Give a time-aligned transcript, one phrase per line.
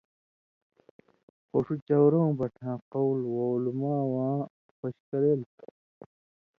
[1.47, 4.37] خو ݜُو چٶرٶں بَٹھاں قول وعُلما واں
[4.75, 5.67] خوش کریل تھُو۔